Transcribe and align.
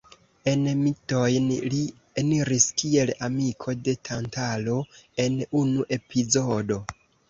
En 0.51 0.63
mitojn 0.79 1.49
li 1.73 1.83
eniris 2.23 2.67
kiel 2.83 3.13
amiko 3.31 3.77
de 3.85 3.97
Tantalo 4.11 4.83
en 5.29 5.41
unu 5.65 5.91
epizodo. 6.03 6.85